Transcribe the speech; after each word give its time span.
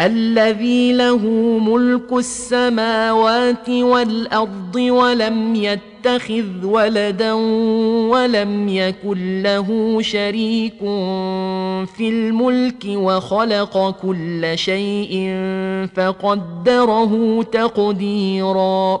الذي 0.00 0.92
له 0.92 1.18
ملك 1.58 2.12
السماوات 2.12 3.68
والأرض 3.68 4.76
ولم 4.76 5.54
يتخذ 5.54 6.64
ولدا 6.64 7.32
ولم 8.12 8.68
يكن 8.68 9.42
له 9.42 9.98
شريك 10.02 10.78
في 11.96 12.08
الملك 12.08 12.84
وخلق 12.86 13.90
كل 14.02 14.52
شيء 14.54 15.36
فقدره 15.96 17.42
تقديرا. 17.42 19.00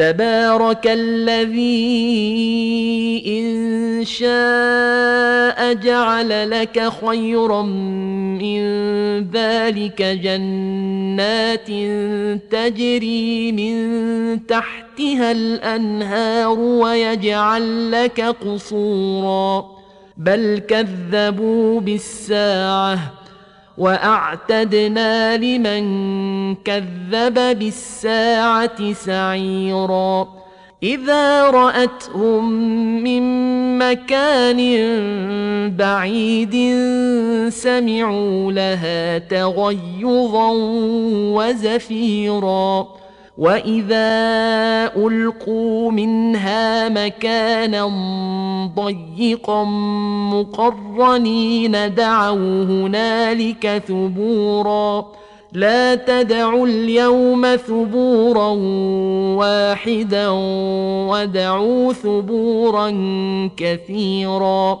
تبارك 0.00 0.86
الذي 0.86 1.60
إن 3.26 4.04
شاء 4.04 5.74
جعل 5.74 6.50
لك 6.50 6.92
خيرا 7.06 7.62
من 7.62 8.60
ذلك 9.30 10.02
جنات 10.02 11.66
تجري 12.50 13.52
من 13.52 14.46
تحتها 14.46 15.32
الأنهار 15.32 16.58
ويجعل 16.58 17.90
لك 17.92 18.20
قصورا. 18.20 19.66
بل 20.16 20.62
كذبوا 20.68 21.80
بالساعة. 21.80 23.19
وأعتدنا 23.78 25.36
لمن 25.36 25.84
كذب 26.54 27.58
بالساعة 27.58 28.92
سعيرا. 28.92 30.28
إذا 30.82 31.50
رأتهم 31.50 32.52
من 33.02 33.22
مكان 33.78 34.60
بعيد 35.76 36.54
سمعوا 37.48 38.52
لها 38.52 39.18
تغيظا 39.18 40.50
وزفيرا. 41.36 42.99
واذا 43.40 44.92
القوا 44.96 45.90
منها 45.90 46.88
مكانا 46.88 47.86
ضيقا 48.76 49.64
مقرنين 50.34 51.94
دعوا 51.94 52.64
هنالك 52.64 53.82
ثبورا 53.88 55.06
لا 55.52 55.94
تدعوا 55.94 56.66
اليوم 56.66 57.56
ثبورا 57.56 58.48
واحدا 59.36 60.28
ودعوا 61.10 61.92
ثبورا 61.92 62.90
كثيرا 63.56 64.80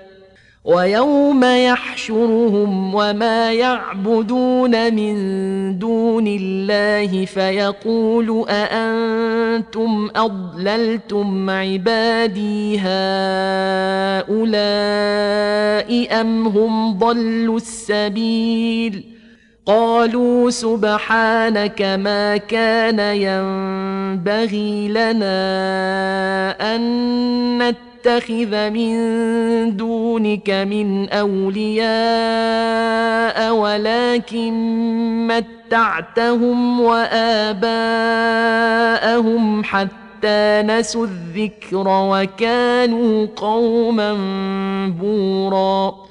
ويوم 0.65 1.43
يحشرهم 1.43 2.95
وما 2.95 3.53
يعبدون 3.53 4.93
من 4.93 5.15
دون 5.79 6.27
الله 6.27 7.25
فيقول 7.25 8.45
أأنتم 8.49 10.09
أضللتم 10.15 11.49
عبادي 11.49 12.79
هؤلاء 12.79 12.91
أم 16.21 16.47
هم 16.47 16.97
ضلوا 16.97 17.57
السبيل 17.57 19.03
قالوا 19.65 20.49
سبحانك 20.49 21.81
ما 21.81 22.37
كان 22.37 22.99
ينبغي 22.99 24.87
لنا 24.87 25.35
أن 26.75 26.81
نتبع 27.57 27.90
نتخذ 28.01 28.69
من 28.69 29.77
دونك 29.77 30.49
من 30.49 31.09
أولياء 31.09 31.91
ولكن 33.53 34.53
متعتهم 35.27 36.81
وآباءهم 36.81 37.73
حتى 39.63 40.61
نسوا 40.65 41.05
الذكر 41.05 41.87
وكانوا 41.87 43.27
قوما 43.35 44.13
بورا. 45.01 46.10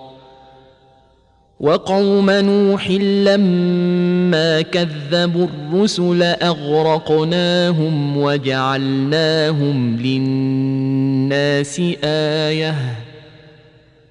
وقوم 1.61 2.29
نوح 2.29 2.89
لما 2.89 4.61
كذبوا 4.61 5.47
الرسل 5.47 6.23
أغرقناهم 6.23 8.17
وجعلناهم 8.17 9.97
للناس 9.97 11.81
آية 12.03 12.75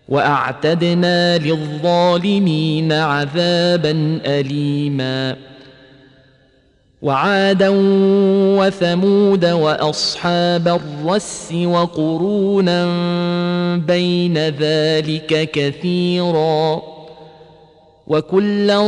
وأعتدنا 0.09 1.39
للظالمين 1.39 2.93
عذابا 2.93 4.21
اليما 4.27 5.37
وعادا 7.03 7.73
وثمود 8.59 9.45
وأصحاب 9.45 10.69
الرس 10.69 11.53
وقرونا 11.53 12.87
بين 13.77 14.39
ذلك 14.39 15.51
كثيرا 15.53 16.90
وكلا 18.11 18.81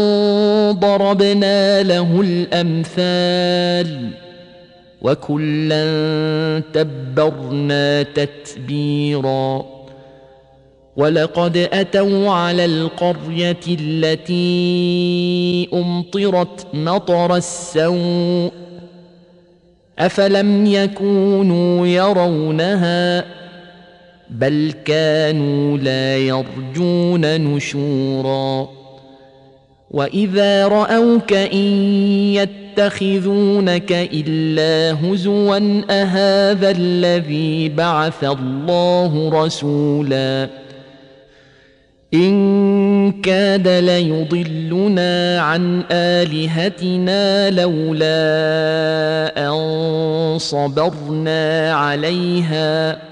ضربنا 0.72 1.82
له 1.82 2.20
الامثال 2.20 4.10
وكلا 5.02 6.62
تبرنا 6.72 8.02
تتبيرا 8.02 9.64
ولقد 10.96 11.56
اتوا 11.56 12.30
على 12.30 12.64
القريه 12.64 13.56
التي 13.80 15.68
امطرت 15.74 16.66
مطر 16.74 17.36
السوء 17.36 18.52
افلم 19.98 20.66
يكونوا 20.66 21.86
يرونها 21.86 23.24
بل 24.30 24.74
كانوا 24.84 25.78
لا 25.78 26.16
يرجون 26.16 27.40
نشورا 27.40 28.81
واذا 29.92 30.68
راوك 30.68 31.32
ان 31.32 31.58
يتخذونك 32.32 33.92
الا 33.92 34.96
هزوا 35.00 35.84
اهذا 35.90 36.70
الذي 36.70 37.68
بعث 37.68 38.24
الله 38.24 39.30
رسولا 39.44 40.48
ان 42.14 43.12
كاد 43.22 43.68
ليضلنا 43.68 45.40
عن 45.40 45.82
الهتنا 45.90 47.50
لولا 47.50 48.12
ان 49.48 50.38
صبرنا 50.38 51.72
عليها 51.74 53.11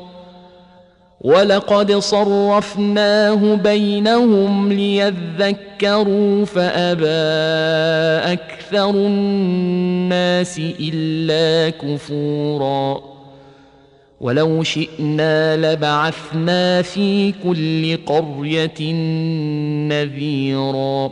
ولقد 1.23 1.91
صرفناه 1.93 3.55
بينهم 3.55 4.73
ليذكروا 4.73 6.45
فابى 6.45 7.05
أكثر 8.33 8.89
الناس 8.89 10.61
الا 10.79 11.69
كفورا 11.69 13.01
ولو 14.21 14.63
شئنا 14.63 15.57
لبعثنا 15.57 16.81
في 16.81 17.33
كل 17.43 17.97
قريه 18.05 18.93
نذيرا 19.89 21.11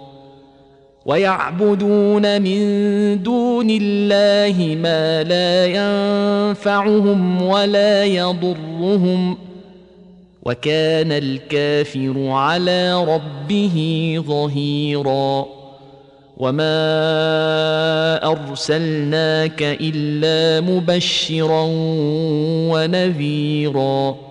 ويعبدون 1.05 2.41
من 2.41 3.23
دون 3.23 3.67
الله 3.69 4.75
ما 4.75 5.23
لا 5.23 5.65
ينفعهم 5.65 7.41
ولا 7.41 8.05
يضرهم 8.05 9.37
وكان 10.43 11.11
الكافر 11.11 12.27
على 12.29 13.03
ربه 13.03 14.15
ظهيرا 14.27 15.45
وما 16.37 16.71
أرسلناك 18.31 19.61
إلا 19.61 20.61
مبشرا 20.61 21.65
ونذيرا 22.71 24.30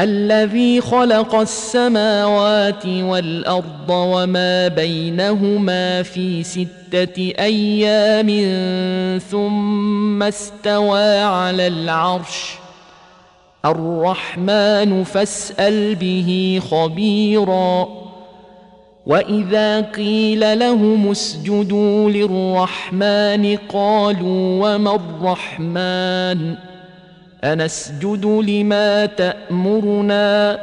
الذي 0.00 0.80
خلق 0.80 1.34
السماوات 1.34 2.86
والأرض 2.86 3.90
وما 3.90 4.68
بينهما 4.68 6.02
في 6.02 6.42
ستة 6.42 7.32
أيام 7.38 8.28
ثم 9.30 10.22
استوى 10.22 11.18
على 11.18 11.66
العرش. 11.66 12.54
الرحمن 13.64 15.04
فاسأل 15.04 15.94
به 15.94 16.60
خبيرا. 16.70 17.88
وإذا 19.06 19.80
قيل 19.80 20.58
لهم 20.58 21.10
اسجدوا 21.10 22.10
للرحمن 22.10 23.56
قالوا 23.56 24.74
وما 24.74 24.94
الرحمن؟ 24.94 26.69
أنسجد 27.44 28.24
لما 28.26 29.06
تأمرنا 29.06 30.60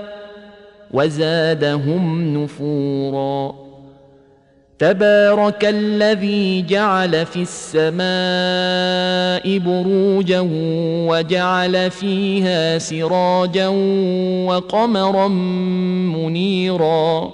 وزادهم 0.92 2.38
نفورا. 2.38 3.56
تبارك 4.80 5.66
الذي 5.66 6.62
جعل 6.62 7.26
في 7.26 7.46
السماء 7.76 7.98
بروجا 9.60 10.48
وجعل 11.10 11.92
فيها 11.92 12.78
سراجا 12.78 13.68
وقمرا 14.48 15.28
منيرا. 16.08 17.34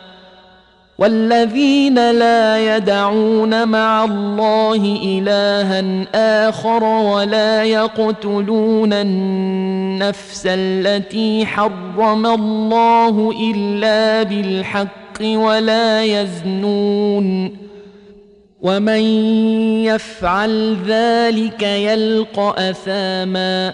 والذين 1.01 2.11
لا 2.11 2.77
يدعون 2.77 3.67
مع 3.67 4.03
الله 4.03 4.99
إلها 5.03 6.05
آخر 6.49 6.83
ولا 6.83 7.63
يقتلون 7.63 8.93
النفس 8.93 10.43
التي 10.45 11.45
حرم 11.45 12.25
الله 12.25 13.33
إلا 13.51 14.23
بالحق 14.23 15.21
ولا 15.21 16.03
يزنون 16.03 17.57
ومن 18.61 19.01
يفعل 19.85 20.77
ذلك 20.87 21.63
يلقى 21.63 22.69
أثاما 22.69 23.73